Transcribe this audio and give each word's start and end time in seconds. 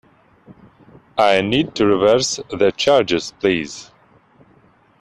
I 1.19 1.41
need 1.41 1.75
to 1.75 1.85
reverse 1.85 2.39
the 2.49 2.71
charges, 2.75 3.33
please 3.39 3.91